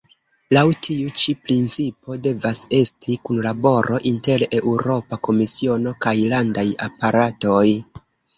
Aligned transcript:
Laŭ 0.55 0.61
tiu 0.85 1.09
ĉi 1.23 1.33
principo 1.49 2.17
devas 2.27 2.61
esti 2.77 3.17
kunlaboro 3.29 3.99
inter 4.13 4.47
Eŭropa 4.61 5.21
Komisiono 5.29 5.95
kaj 6.09 6.15
landaj 6.35 6.67
aparatoj. 6.89 7.63